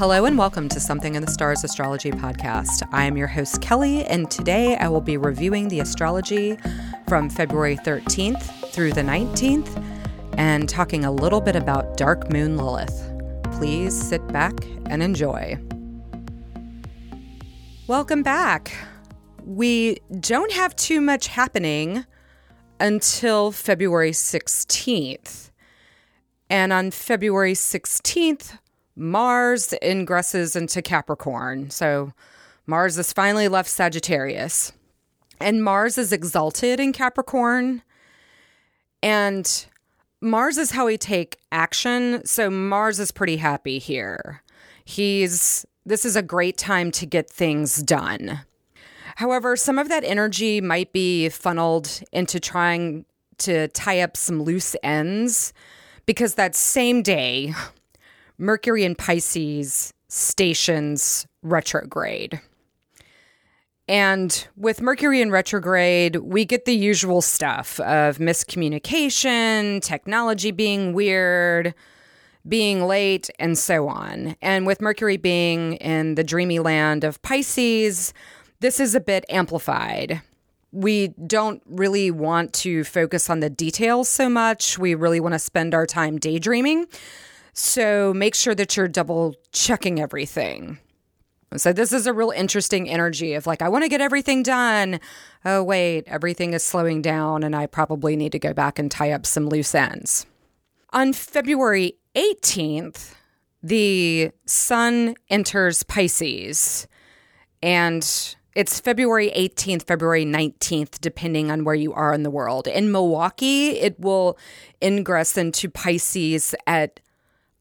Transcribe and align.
Hello 0.00 0.24
and 0.24 0.38
welcome 0.38 0.66
to 0.70 0.80
Something 0.80 1.14
in 1.14 1.22
the 1.22 1.30
Stars 1.30 1.62
Astrology 1.62 2.10
Podcast. 2.10 2.88
I 2.90 3.04
am 3.04 3.18
your 3.18 3.26
host, 3.26 3.60
Kelly, 3.60 4.02
and 4.06 4.30
today 4.30 4.78
I 4.78 4.88
will 4.88 5.02
be 5.02 5.18
reviewing 5.18 5.68
the 5.68 5.80
astrology 5.80 6.56
from 7.06 7.28
February 7.28 7.76
13th 7.76 8.72
through 8.72 8.94
the 8.94 9.02
19th 9.02 9.68
and 10.38 10.70
talking 10.70 11.04
a 11.04 11.12
little 11.12 11.42
bit 11.42 11.54
about 11.54 11.98
Dark 11.98 12.32
Moon 12.32 12.56
Lilith. 12.56 13.12
Please 13.52 13.92
sit 13.92 14.26
back 14.28 14.54
and 14.86 15.02
enjoy. 15.02 15.58
Welcome 17.86 18.22
back. 18.22 18.72
We 19.44 19.98
don't 20.18 20.52
have 20.52 20.74
too 20.76 21.02
much 21.02 21.26
happening 21.26 22.06
until 22.80 23.52
February 23.52 24.12
16th. 24.12 25.50
And 26.48 26.72
on 26.72 26.90
February 26.90 27.52
16th, 27.52 28.56
Mars 29.00 29.72
ingresses 29.82 30.54
into 30.54 30.82
Capricorn. 30.82 31.70
So 31.70 32.12
Mars 32.66 32.96
has 32.96 33.12
finally 33.14 33.48
left 33.48 33.70
Sagittarius. 33.70 34.72
And 35.40 35.64
Mars 35.64 35.96
is 35.96 36.12
exalted 36.12 36.78
in 36.78 36.92
Capricorn. 36.92 37.82
And 39.02 39.66
Mars 40.20 40.58
is 40.58 40.72
how 40.72 40.84
we 40.86 40.98
take 40.98 41.38
action. 41.50 42.24
So 42.26 42.50
Mars 42.50 43.00
is 43.00 43.10
pretty 43.10 43.38
happy 43.38 43.78
here. 43.78 44.42
He's 44.84 45.64
this 45.86 46.04
is 46.04 46.14
a 46.14 46.22
great 46.22 46.58
time 46.58 46.90
to 46.90 47.06
get 47.06 47.30
things 47.30 47.82
done. 47.82 48.40
However, 49.16 49.56
some 49.56 49.78
of 49.78 49.88
that 49.88 50.04
energy 50.04 50.60
might 50.60 50.92
be 50.92 51.30
funneled 51.30 52.02
into 52.12 52.38
trying 52.38 53.06
to 53.38 53.68
tie 53.68 54.00
up 54.00 54.14
some 54.16 54.42
loose 54.42 54.76
ends 54.82 55.54
because 56.04 56.34
that 56.34 56.54
same 56.54 57.02
day, 57.02 57.54
Mercury 58.40 58.84
in 58.84 58.94
Pisces 58.94 59.92
stations 60.08 61.26
retrograde. 61.42 62.40
And 63.86 64.46
with 64.56 64.80
Mercury 64.80 65.20
in 65.20 65.30
retrograde, 65.30 66.16
we 66.16 66.46
get 66.46 66.64
the 66.64 66.74
usual 66.74 67.20
stuff 67.20 67.78
of 67.80 68.16
miscommunication, 68.16 69.82
technology 69.82 70.52
being 70.52 70.94
weird, 70.94 71.74
being 72.48 72.86
late, 72.86 73.28
and 73.38 73.58
so 73.58 73.88
on. 73.88 74.36
And 74.40 74.66
with 74.66 74.80
Mercury 74.80 75.18
being 75.18 75.74
in 75.74 76.14
the 76.14 76.24
dreamy 76.24 76.60
land 76.60 77.04
of 77.04 77.20
Pisces, 77.20 78.14
this 78.60 78.80
is 78.80 78.94
a 78.94 79.00
bit 79.00 79.26
amplified. 79.28 80.22
We 80.72 81.08
don't 81.26 81.62
really 81.66 82.10
want 82.10 82.54
to 82.54 82.84
focus 82.84 83.28
on 83.28 83.40
the 83.40 83.50
details 83.50 84.08
so 84.08 84.30
much. 84.30 84.78
We 84.78 84.94
really 84.94 85.20
want 85.20 85.34
to 85.34 85.38
spend 85.38 85.74
our 85.74 85.84
time 85.84 86.16
daydreaming. 86.16 86.86
So 87.62 88.14
make 88.14 88.34
sure 88.34 88.54
that 88.54 88.74
you're 88.74 88.88
double 88.88 89.34
checking 89.52 90.00
everything. 90.00 90.78
So 91.56 91.74
this 91.74 91.92
is 91.92 92.06
a 92.06 92.12
real 92.12 92.30
interesting 92.30 92.88
energy 92.88 93.34
of 93.34 93.46
like, 93.46 93.60
I 93.60 93.68
want 93.68 93.84
to 93.84 93.90
get 93.90 94.00
everything 94.00 94.42
done. 94.42 94.98
Oh, 95.44 95.62
wait, 95.62 96.04
everything 96.06 96.54
is 96.54 96.64
slowing 96.64 97.02
down, 97.02 97.42
and 97.42 97.54
I 97.54 97.66
probably 97.66 98.16
need 98.16 98.32
to 98.32 98.38
go 98.38 98.54
back 98.54 98.78
and 98.78 98.90
tie 98.90 99.12
up 99.12 99.26
some 99.26 99.46
loose 99.46 99.74
ends. 99.74 100.24
On 100.94 101.12
February 101.12 101.98
18th, 102.14 103.14
the 103.62 104.30
sun 104.46 105.14
enters 105.28 105.82
Pisces, 105.82 106.88
and 107.62 108.02
it's 108.54 108.80
February 108.80 109.30
18th, 109.36 109.82
February 109.82 110.24
19th, 110.24 110.98
depending 111.00 111.50
on 111.50 111.64
where 111.64 111.74
you 111.74 111.92
are 111.92 112.14
in 112.14 112.22
the 112.22 112.30
world. 112.30 112.66
In 112.66 112.90
Milwaukee, 112.90 113.78
it 113.78 114.00
will 114.00 114.38
ingress 114.82 115.36
into 115.36 115.68
Pisces 115.68 116.54
at 116.66 117.00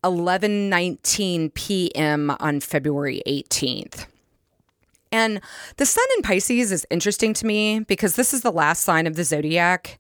11:19 0.04 1.54
p.m. 1.54 2.36
on 2.40 2.60
February 2.60 3.22
18th. 3.28 4.06
And 5.12 5.42
the 5.78 5.86
sun 5.86 6.06
in 6.18 6.22
Pisces 6.22 6.72
is 6.72 6.86
interesting 6.90 7.34
to 7.34 7.46
me 7.46 7.80
because 7.82 8.16
this 8.16 8.34
is 8.34 8.42
the 8.42 8.52
last 8.52 8.84
sign 8.84 9.08
of 9.08 9.16
the 9.16 9.24
zodiac. 9.24 10.00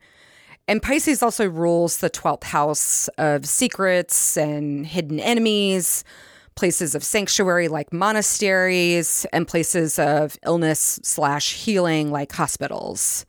And 0.67 0.83
Pisces 0.83 1.23
also 1.23 1.49
rules 1.49 1.97
the 1.97 2.11
12th 2.11 2.43
house 2.43 3.07
of 3.17 3.47
secrets 3.47 4.37
and 4.37 4.85
hidden 4.85 5.19
enemies, 5.19 6.03
places 6.53 6.93
of 6.93 7.03
sanctuary 7.03 7.67
like 7.67 7.91
monasteries, 7.91 9.25
and 9.33 9.47
places 9.47 9.97
of 9.97 10.37
illness 10.45 10.99
slash 11.01 11.55
healing 11.55 12.11
like 12.11 12.31
hospitals. 12.31 13.25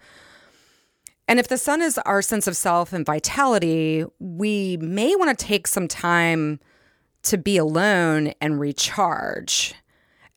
And 1.29 1.39
if 1.39 1.49
the 1.49 1.57
sun 1.57 1.81
is 1.81 1.97
our 1.99 2.23
sense 2.23 2.47
of 2.47 2.57
self 2.57 2.93
and 2.93 3.07
vitality, 3.07 4.05
we 4.19 4.77
may 4.79 5.15
want 5.15 5.39
to 5.39 5.47
take 5.47 5.67
some 5.67 5.89
time 5.89 6.61
to 7.23 7.39
be 7.39 7.57
alone 7.57 8.33
and 8.41 8.61
recharge. 8.61 9.75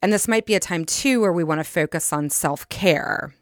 And 0.02 0.12
this 0.12 0.28
might 0.28 0.46
be 0.46 0.56
a 0.56 0.60
time 0.60 0.86
too 0.86 1.22
where 1.22 1.34
we 1.34 1.44
want 1.44 1.60
to 1.60 1.64
focus 1.64 2.12
on 2.12 2.30
self 2.30 2.68
care. 2.70 3.34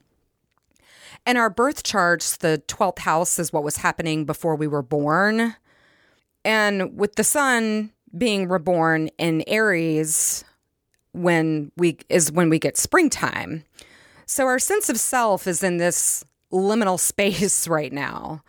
And 1.26 1.38
our 1.38 1.50
birth 1.50 1.84
charts, 1.84 2.38
the 2.38 2.64
12th 2.68 3.00
house 3.00 3.40
is 3.40 3.54
what 3.54 3.64
was 3.64 3.78
happening 3.78 4.26
before 4.26 4.56
we 4.56 4.68
were 4.68 4.82
born. 4.82 5.56
And 6.44 6.98
with 6.98 7.16
the 7.16 7.24
sun 7.24 7.92
being 8.18 8.48
reborn 8.48 9.10
in 9.18 9.44
Aries 9.48 10.44
when 11.14 11.72
we 11.78 11.98
is 12.10 12.32
when 12.32 12.50
we 12.50 12.60
get 12.60 12.78
springtime. 12.78 13.64
So 14.26 14.46
our 14.48 14.60
sense 14.60 14.90
of 14.90 15.00
self 15.00 15.48
is 15.48 15.64
in 15.64 15.78
this 15.78 16.24
liminal 16.52 17.00
space 17.12 17.68
right 17.68 17.92
now. 17.92 18.44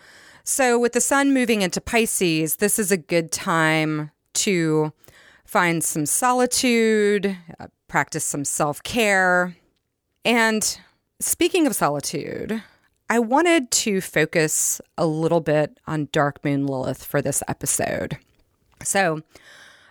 So, 0.44 0.76
with 0.76 0.92
the 0.92 1.00
sun 1.00 1.32
moving 1.32 1.62
into 1.62 1.80
Pisces, 1.80 2.56
this 2.56 2.78
is 2.78 2.90
a 2.90 2.96
good 2.96 3.30
time 3.30 4.10
to 4.34 4.92
find 5.44 5.84
some 5.84 6.06
solitude, 6.06 7.36
uh, 7.60 7.66
practice 7.88 8.24
some 8.24 8.44
self 8.44 8.82
care. 8.82 9.56
And 10.24 10.78
speaking 11.20 11.66
of 11.66 11.74
solitude, 11.74 12.62
I 13.10 13.18
wanted 13.18 13.70
to 13.72 14.00
focus 14.00 14.80
a 14.96 15.06
little 15.06 15.40
bit 15.40 15.78
on 15.86 16.08
Dark 16.12 16.44
Moon 16.44 16.66
Lilith 16.66 17.04
for 17.04 17.20
this 17.20 17.42
episode. 17.46 18.18
So, 18.82 19.22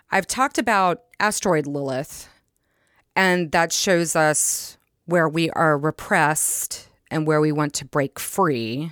I've 0.09 0.27
talked 0.27 0.57
about 0.57 1.03
asteroid 1.19 1.67
Lilith, 1.67 2.27
and 3.15 3.51
that 3.51 3.71
shows 3.71 4.15
us 4.15 4.77
where 5.05 5.29
we 5.29 5.49
are 5.51 5.77
repressed 5.77 6.89
and 7.09 7.27
where 7.27 7.39
we 7.39 7.51
want 7.51 7.73
to 7.75 7.85
break 7.85 8.19
free. 8.19 8.91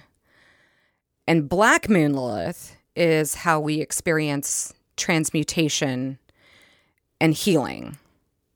And 1.28 1.50
Black 1.50 1.90
Moon 1.90 2.14
Lilith 2.14 2.76
is 2.96 3.34
how 3.36 3.60
we 3.60 3.82
experience 3.82 4.74
transmutation 5.00 6.20
and 7.20 7.34
healing. 7.34 7.98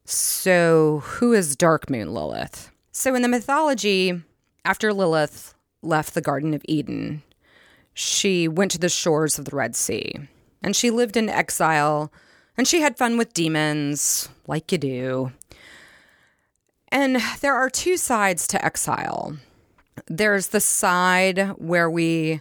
So, 0.04 1.02
who 1.04 1.32
is 1.32 1.56
Dark 1.56 1.90
Moon 1.90 2.12
Lilith? 2.12 2.70
So, 2.92 3.14
in 3.14 3.22
the 3.22 3.28
mythology, 3.28 4.22
after 4.64 4.92
Lilith 4.92 5.54
left 5.82 6.14
the 6.14 6.20
Garden 6.20 6.54
of 6.54 6.62
Eden, 6.66 7.22
she 7.94 8.46
went 8.46 8.70
to 8.72 8.78
the 8.78 8.88
shores 8.88 9.38
of 9.38 9.46
the 9.46 9.56
Red 9.56 9.74
Sea 9.74 10.28
and 10.62 10.76
she 10.76 10.90
lived 10.90 11.16
in 11.16 11.28
exile 11.28 12.12
and 12.56 12.68
she 12.68 12.80
had 12.80 12.98
fun 12.98 13.16
with 13.16 13.34
demons, 13.34 14.28
like 14.46 14.70
you 14.70 14.78
do. 14.78 15.32
And 16.88 17.20
there 17.40 17.54
are 17.54 17.70
two 17.70 17.96
sides 17.96 18.46
to 18.48 18.64
exile 18.64 19.36
there's 20.06 20.48
the 20.48 20.60
side 20.60 21.50
where 21.58 21.88
we 21.88 22.40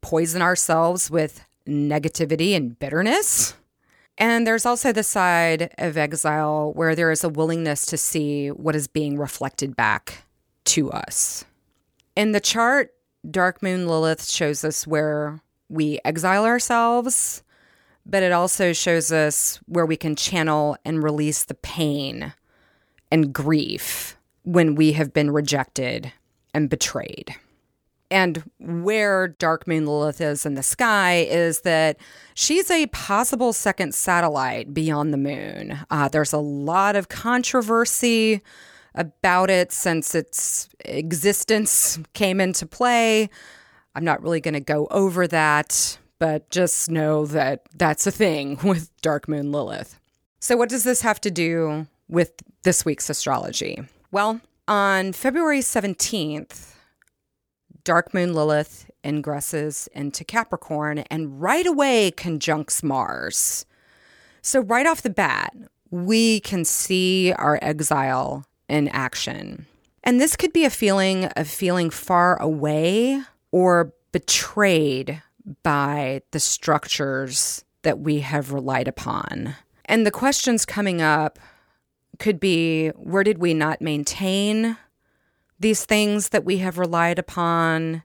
poison 0.00 0.42
ourselves 0.42 1.10
with 1.10 1.44
negativity 1.66 2.56
and 2.56 2.78
bitterness. 2.78 3.54
And 4.18 4.46
there's 4.46 4.66
also 4.66 4.92
the 4.92 5.02
side 5.02 5.74
of 5.78 5.96
exile 5.96 6.72
where 6.74 6.94
there 6.94 7.10
is 7.10 7.24
a 7.24 7.28
willingness 7.28 7.86
to 7.86 7.96
see 7.96 8.48
what 8.48 8.76
is 8.76 8.86
being 8.86 9.18
reflected 9.18 9.74
back 9.74 10.24
to 10.66 10.90
us. 10.90 11.44
In 12.14 12.32
the 12.32 12.40
chart, 12.40 12.92
Dark 13.28 13.62
Moon 13.62 13.86
Lilith 13.86 14.28
shows 14.28 14.64
us 14.64 14.86
where 14.86 15.40
we 15.68 15.98
exile 16.04 16.44
ourselves, 16.44 17.42
but 18.04 18.22
it 18.22 18.32
also 18.32 18.72
shows 18.72 19.10
us 19.10 19.60
where 19.66 19.86
we 19.86 19.96
can 19.96 20.16
channel 20.16 20.76
and 20.84 21.02
release 21.02 21.44
the 21.44 21.54
pain 21.54 22.34
and 23.10 23.32
grief 23.32 24.16
when 24.42 24.74
we 24.74 24.92
have 24.92 25.12
been 25.12 25.30
rejected 25.30 26.12
and 26.52 26.68
betrayed. 26.68 27.34
And 28.12 28.42
where 28.58 29.28
Dark 29.28 29.66
Moon 29.66 29.86
Lilith 29.86 30.20
is 30.20 30.44
in 30.44 30.52
the 30.52 30.62
sky 30.62 31.26
is 31.30 31.62
that 31.62 31.96
she's 32.34 32.70
a 32.70 32.86
possible 32.88 33.54
second 33.54 33.94
satellite 33.94 34.74
beyond 34.74 35.14
the 35.14 35.18
moon. 35.18 35.78
Uh, 35.90 36.08
there's 36.08 36.34
a 36.34 36.38
lot 36.38 36.94
of 36.94 37.08
controversy 37.08 38.42
about 38.94 39.48
it 39.48 39.72
since 39.72 40.14
its 40.14 40.68
existence 40.80 41.98
came 42.12 42.38
into 42.38 42.66
play. 42.66 43.30
I'm 43.94 44.04
not 44.04 44.22
really 44.22 44.42
going 44.42 44.52
to 44.52 44.60
go 44.60 44.88
over 44.90 45.26
that, 45.28 45.96
but 46.18 46.50
just 46.50 46.90
know 46.90 47.24
that 47.24 47.62
that's 47.74 48.06
a 48.06 48.10
thing 48.10 48.58
with 48.62 48.94
Dark 49.00 49.26
Moon 49.26 49.52
Lilith. 49.52 49.98
So, 50.38 50.58
what 50.58 50.68
does 50.68 50.84
this 50.84 51.00
have 51.00 51.20
to 51.22 51.30
do 51.30 51.86
with 52.08 52.34
this 52.62 52.84
week's 52.84 53.08
astrology? 53.08 53.82
Well, 54.10 54.42
on 54.68 55.14
February 55.14 55.60
17th, 55.60 56.71
Dark 57.84 58.14
Moon 58.14 58.32
Lilith 58.32 58.90
ingresses 59.02 59.88
into 59.88 60.24
Capricorn 60.24 60.98
and 61.10 61.40
right 61.40 61.66
away 61.66 62.12
conjuncts 62.12 62.82
Mars. 62.82 63.66
So, 64.40 64.60
right 64.60 64.86
off 64.86 65.02
the 65.02 65.10
bat, 65.10 65.54
we 65.90 66.40
can 66.40 66.64
see 66.64 67.32
our 67.32 67.58
exile 67.60 68.46
in 68.68 68.88
action. 68.88 69.66
And 70.04 70.20
this 70.20 70.36
could 70.36 70.52
be 70.52 70.64
a 70.64 70.70
feeling 70.70 71.26
of 71.36 71.48
feeling 71.48 71.90
far 71.90 72.40
away 72.40 73.22
or 73.50 73.92
betrayed 74.12 75.22
by 75.62 76.22
the 76.30 76.40
structures 76.40 77.64
that 77.82 78.00
we 78.00 78.20
have 78.20 78.52
relied 78.52 78.88
upon. 78.88 79.56
And 79.84 80.06
the 80.06 80.10
questions 80.10 80.64
coming 80.64 81.02
up 81.02 81.38
could 82.18 82.38
be 82.38 82.88
where 82.90 83.24
did 83.24 83.38
we 83.38 83.54
not 83.54 83.80
maintain 83.80 84.76
these 85.62 85.84
things 85.84 86.28
that 86.30 86.44
we 86.44 86.58
have 86.58 86.78
relied 86.78 87.18
upon? 87.18 88.02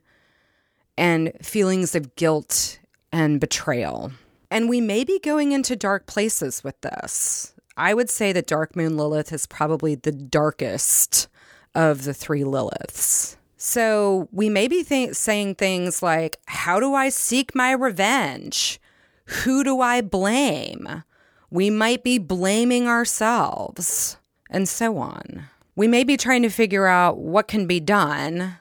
And 0.98 1.34
feelings 1.44 1.94
of 1.94 2.16
guilt 2.16 2.80
and 3.12 3.40
betrayal. 3.40 4.12
And 4.50 4.70
we 4.70 4.82
may 4.82 5.04
be 5.04 5.20
going 5.20 5.52
into 5.52 5.76
dark 5.76 6.08
places 6.08 6.64
with 6.64 6.80
this. 6.82 7.54
I 7.76 7.94
would 7.94 8.10
say 8.10 8.34
that 8.34 8.48
Dark 8.48 8.76
Moon 8.76 8.98
Lilith 8.98 9.32
is 9.32 9.46
probably 9.46 9.94
the 9.94 10.12
darkest 10.12 11.28
of 11.76 12.06
the 12.06 12.14
three 12.14 12.42
Liliths. 12.42 13.36
So 13.58 14.28
we 14.32 14.50
may 14.50 14.68
be 14.68 14.84
th- 14.84 15.16
saying 15.16 15.56
things 15.56 16.02
like, 16.02 16.38
How 16.46 16.80
do 16.80 16.94
I 16.94 17.10
seek 17.10 17.54
my 17.54 17.72
revenge? 17.72 18.80
Who 19.26 19.64
do 19.64 19.82
I 19.82 20.02
blame? 20.02 21.04
We 21.50 21.70
might 21.70 22.04
be 22.04 22.18
blaming 22.18 22.88
ourselves, 22.88 24.18
and 24.50 24.68
so 24.68 24.98
on. 24.98 25.46
We 25.78 25.88
may 25.88 26.04
be 26.04 26.18
trying 26.18 26.42
to 26.42 26.50
figure 26.50 26.88
out 26.88 27.20
what 27.20 27.48
can 27.48 27.68
be 27.68 27.80
done, 27.80 28.56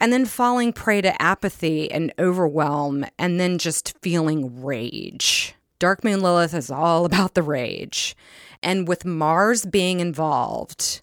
and 0.00 0.10
then 0.10 0.24
falling 0.24 0.72
prey 0.72 1.02
to 1.02 1.20
apathy 1.20 1.92
and 1.92 2.10
overwhelm, 2.18 3.04
and 3.18 3.38
then 3.38 3.58
just 3.58 3.98
feeling 4.00 4.64
rage. 4.64 5.54
Dark 5.78 6.02
Moon 6.02 6.22
Lilith 6.22 6.54
is 6.54 6.70
all 6.70 7.04
about 7.04 7.34
the 7.34 7.42
rage. 7.42 8.16
And 8.62 8.88
with 8.88 9.04
Mars 9.04 9.66
being 9.66 10.00
involved, 10.00 11.02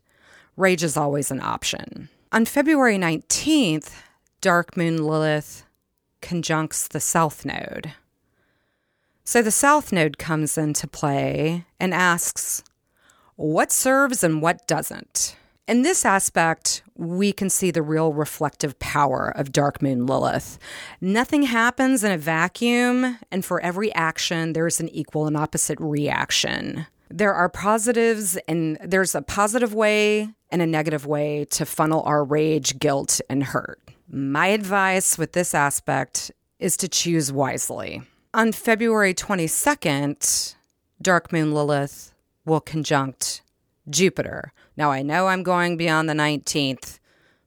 rage 0.57 0.83
is 0.83 0.97
always 0.97 1.29
an 1.29 1.41
option. 1.41 2.09
On 2.31 2.43
February 2.45 2.97
19th, 2.97 3.91
Dark 4.41 4.75
Moon 4.75 5.05
Lilith 5.05 5.63
conjuncts 6.23 6.87
the 6.87 6.99
South 6.99 7.45
Node. 7.45 7.93
So 9.23 9.43
the 9.43 9.51
South 9.51 9.91
Node 9.91 10.17
comes 10.17 10.57
into 10.57 10.87
play 10.87 11.65
and 11.79 11.93
asks, 11.93 12.63
what 13.35 13.71
serves 13.71 14.23
and 14.23 14.41
what 14.41 14.65
doesn't? 14.67 15.35
In 15.67 15.81
this 15.81 16.05
aspect, 16.05 16.83
we 16.95 17.33
can 17.33 17.49
see 17.49 17.71
the 17.71 17.81
real 17.81 18.13
reflective 18.13 18.77
power 18.77 19.33
of 19.35 19.51
Dark 19.51 19.81
Moon 19.81 20.05
Lilith. 20.05 20.59
Nothing 21.01 21.43
happens 21.43 22.03
in 22.03 22.11
a 22.11 22.17
vacuum, 22.17 23.17
and 23.31 23.43
for 23.43 23.59
every 23.61 23.93
action, 23.95 24.53
there's 24.53 24.79
an 24.79 24.89
equal 24.89 25.25
and 25.25 25.35
opposite 25.35 25.79
reaction. 25.79 26.85
There 27.09 27.33
are 27.33 27.49
positives, 27.49 28.37
and 28.47 28.77
there's 28.83 29.15
a 29.15 29.23
positive 29.23 29.73
way 29.73 30.29
and 30.51 30.61
a 30.61 30.67
negative 30.67 31.07
way 31.07 31.45
to 31.45 31.65
funnel 31.65 32.03
our 32.03 32.23
rage, 32.23 32.77
guilt, 32.77 33.19
and 33.27 33.43
hurt. 33.43 33.81
My 34.07 34.47
advice 34.47 35.17
with 35.17 35.33
this 35.33 35.55
aspect 35.55 36.31
is 36.59 36.77
to 36.77 36.87
choose 36.87 37.33
wisely. 37.33 38.03
On 38.35 38.51
February 38.51 39.15
22nd, 39.15 40.55
Dark 41.01 41.33
Moon 41.33 41.53
Lilith 41.53 42.13
will 42.45 42.61
conjunct 42.61 43.41
Jupiter. 43.89 44.53
Now, 44.77 44.91
I 44.91 45.01
know 45.01 45.27
I'm 45.27 45.43
going 45.43 45.77
beyond 45.77 46.09
the 46.09 46.13
19th, 46.13 46.99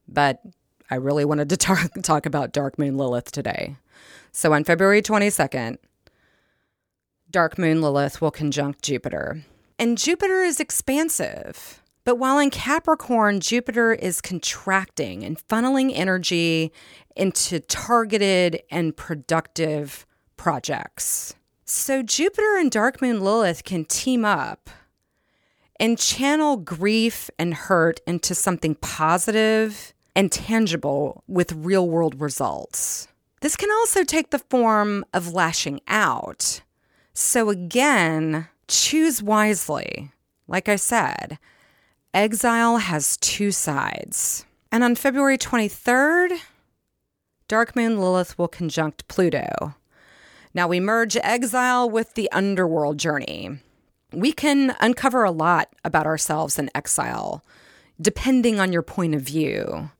but 0.07 0.41
I 0.89 0.95
really 0.95 1.25
wanted 1.25 1.49
to 1.49 1.57
talk, 1.57 1.91
talk 2.01 2.25
about 2.25 2.53
Dark 2.53 2.77
Moon 2.77 2.97
Lilith 2.97 3.31
today. 3.31 3.77
So, 4.31 4.53
on 4.53 4.63
February 4.63 5.01
22nd, 5.01 5.77
Dark 7.31 7.57
Moon 7.57 7.81
Lilith 7.81 8.21
will 8.21 8.31
conjunct 8.31 8.81
Jupiter. 8.81 9.43
And 9.77 9.97
Jupiter 9.97 10.41
is 10.41 10.59
expansive. 10.59 11.81
But 12.03 12.15
while 12.15 12.39
in 12.39 12.49
Capricorn, 12.49 13.39
Jupiter 13.39 13.93
is 13.93 14.19
contracting 14.19 15.23
and 15.23 15.37
funneling 15.47 15.91
energy 15.93 16.71
into 17.15 17.59
targeted 17.59 18.63
and 18.71 18.97
productive 18.97 20.07
projects. 20.37 21.35
So 21.65 22.01
Jupiter 22.01 22.57
and 22.57 22.71
Dark 22.71 23.01
Moon 23.01 23.21
Lilith 23.21 23.63
can 23.63 23.85
team 23.85 24.25
up 24.25 24.71
and 25.79 25.97
channel 25.97 26.57
grief 26.57 27.29
and 27.39 27.53
hurt 27.53 28.01
into 28.05 28.35
something 28.35 28.75
positive 28.75 29.93
and 30.15 30.31
tangible 30.31 31.23
with 31.27 31.53
real 31.53 31.87
world 31.87 32.19
results. 32.19 33.07
This 33.41 33.55
can 33.55 33.71
also 33.71 34.03
take 34.03 34.31
the 34.31 34.39
form 34.39 35.05
of 35.13 35.33
lashing 35.33 35.79
out. 35.87 36.61
So, 37.13 37.49
again, 37.49 38.47
choose 38.67 39.23
wisely. 39.23 40.11
Like 40.47 40.67
I 40.67 40.75
said, 40.75 41.39
exile 42.13 42.77
has 42.77 43.17
two 43.17 43.51
sides. 43.51 44.45
And 44.71 44.83
on 44.83 44.95
February 44.95 45.37
23rd, 45.37 46.37
Dark 47.47 47.75
Moon 47.75 47.99
Lilith 47.99 48.37
will 48.37 48.47
conjunct 48.47 49.07
Pluto. 49.07 49.75
Now 50.53 50.67
we 50.67 50.79
merge 50.79 51.15
exile 51.17 51.89
with 51.89 52.15
the 52.15 52.29
underworld 52.31 52.97
journey 52.97 53.59
we 54.11 54.31
can 54.31 54.75
uncover 54.79 55.23
a 55.23 55.31
lot 55.31 55.69
about 55.83 56.05
ourselves 56.05 56.57
in 56.57 56.69
exile, 56.73 57.43
depending 58.01 58.59
on 58.59 58.73
your 58.73 58.81
point 58.81 59.15
of 59.15 59.21
view. 59.21 59.91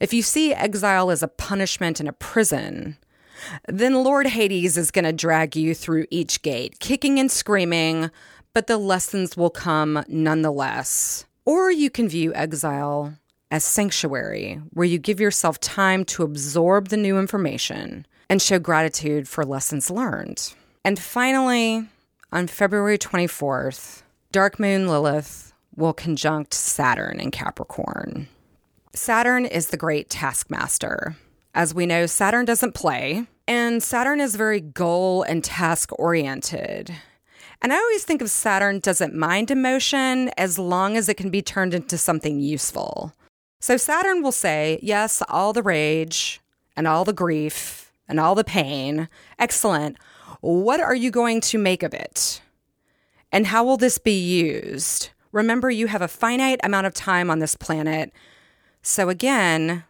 If 0.00 0.12
you 0.12 0.22
see 0.22 0.54
exile 0.54 1.10
as 1.10 1.22
a 1.22 1.28
punishment 1.28 2.00
in 2.00 2.08
a 2.08 2.12
prison, 2.12 2.96
then 3.68 3.94
Lord 3.94 4.26
Hades 4.26 4.76
is 4.76 4.90
going 4.90 5.04
to 5.04 5.12
drag 5.12 5.56
you 5.56 5.74
through 5.74 6.06
each 6.10 6.42
gate, 6.42 6.80
kicking 6.80 7.18
and 7.18 7.30
screaming, 7.30 8.10
but 8.54 8.66
the 8.66 8.78
lessons 8.78 9.36
will 9.36 9.50
come 9.50 10.04
nonetheless. 10.08 11.26
Or 11.44 11.70
you 11.70 11.90
can 11.90 12.08
view 12.08 12.34
exile 12.34 13.14
as 13.50 13.64
sanctuary, 13.64 14.60
where 14.70 14.86
you 14.86 14.98
give 14.98 15.20
yourself 15.20 15.58
time 15.60 16.04
to 16.04 16.22
absorb 16.22 16.88
the 16.88 16.96
new 16.96 17.18
information 17.18 18.06
and 18.28 18.42
show 18.42 18.58
gratitude 18.58 19.26
for 19.26 19.44
lessons 19.44 19.90
learned. 19.90 20.52
And 20.84 20.98
finally, 20.98 21.86
on 22.32 22.46
February 22.46 22.98
24th, 22.98 24.02
Dark 24.32 24.58
Moon 24.58 24.86
Lilith 24.86 25.52
will 25.74 25.92
conjunct 25.92 26.52
Saturn 26.52 27.20
in 27.20 27.30
Capricorn. 27.30 28.28
Saturn 28.94 29.46
is 29.46 29.68
the 29.68 29.76
great 29.76 30.10
taskmaster. 30.10 31.16
As 31.54 31.74
we 31.74 31.86
know, 31.86 32.06
Saturn 32.06 32.44
doesn't 32.44 32.74
play, 32.74 33.26
and 33.46 33.82
Saturn 33.82 34.20
is 34.20 34.36
very 34.36 34.60
goal 34.60 35.22
and 35.22 35.42
task 35.42 35.90
oriented. 35.98 36.94
And 37.62 37.72
I 37.72 37.76
always 37.76 38.04
think 38.04 38.20
of 38.20 38.30
Saturn 38.30 38.80
doesn't 38.80 39.14
mind 39.14 39.50
emotion 39.50 40.30
as 40.36 40.58
long 40.58 40.96
as 40.96 41.08
it 41.08 41.16
can 41.16 41.30
be 41.30 41.42
turned 41.42 41.74
into 41.74 41.98
something 41.98 42.40
useful. 42.40 43.12
So 43.60 43.76
Saturn 43.76 44.22
will 44.22 44.32
say, 44.32 44.78
Yes, 44.82 45.22
all 45.28 45.52
the 45.52 45.62
rage 45.62 46.40
and 46.76 46.86
all 46.86 47.04
the 47.04 47.12
grief 47.12 47.90
and 48.06 48.20
all 48.20 48.34
the 48.34 48.44
pain. 48.44 49.08
Excellent. 49.38 49.96
What 50.40 50.80
are 50.80 50.94
you 50.94 51.10
going 51.10 51.40
to 51.42 51.58
make 51.58 51.82
of 51.82 51.94
it? 51.94 52.40
And 53.32 53.46
how 53.46 53.64
will 53.64 53.76
this 53.76 53.98
be 53.98 54.18
used? 54.18 55.10
Remember, 55.32 55.70
you 55.70 55.88
have 55.88 56.02
a 56.02 56.08
finite 56.08 56.60
amount 56.62 56.86
of 56.86 56.94
time 56.94 57.30
on 57.30 57.38
this 57.38 57.56
planet. 57.56 58.12
So, 58.82 59.08
again, 59.08 59.84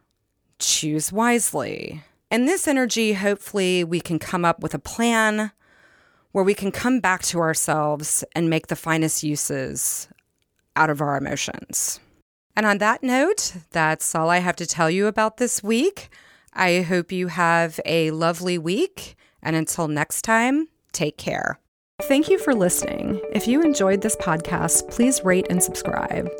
choose 0.58 1.12
wisely. 1.12 2.02
In 2.30 2.46
this 2.46 2.66
energy, 2.66 3.12
hopefully, 3.12 3.84
we 3.84 4.00
can 4.00 4.18
come 4.18 4.44
up 4.44 4.60
with 4.60 4.74
a 4.74 4.78
plan 4.78 5.52
where 6.32 6.44
we 6.44 6.54
can 6.54 6.72
come 6.72 7.00
back 7.00 7.22
to 7.22 7.38
ourselves 7.38 8.24
and 8.34 8.50
make 8.50 8.66
the 8.66 8.76
finest 8.76 9.22
uses 9.22 10.08
out 10.76 10.90
of 10.90 11.00
our 11.00 11.16
emotions. 11.16 12.00
And 12.56 12.66
on 12.66 12.78
that 12.78 13.02
note, 13.02 13.54
that's 13.70 14.14
all 14.14 14.30
I 14.30 14.38
have 14.38 14.56
to 14.56 14.66
tell 14.66 14.90
you 14.90 15.06
about 15.06 15.36
this 15.36 15.62
week. 15.62 16.10
I 16.52 16.82
hope 16.82 17.12
you 17.12 17.28
have 17.28 17.78
a 17.84 18.10
lovely 18.10 18.58
week 18.58 19.16
and 19.42 19.56
until 19.56 19.88
next 19.88 20.22
time, 20.22 20.68
take 20.92 21.16
care. 21.16 21.58
Thank 22.02 22.28
you 22.28 22.38
for 22.38 22.54
listening. 22.54 23.20
If 23.32 23.48
you 23.48 23.60
enjoyed 23.60 24.02
this 24.02 24.14
podcast, 24.16 24.88
please 24.88 25.24
rate 25.24 25.48
and 25.50 25.60
subscribe. 25.60 26.30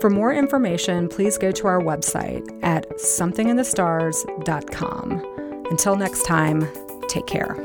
For 0.00 0.10
more 0.10 0.32
information, 0.32 1.08
please 1.08 1.36
go 1.36 1.50
to 1.50 1.66
our 1.66 1.80
website 1.80 2.48
at 2.62 2.88
somethinginthestars.com. 2.90 5.64
Until 5.70 5.96
next 5.96 6.24
time, 6.24 6.68
take 7.08 7.26
care. 7.26 7.56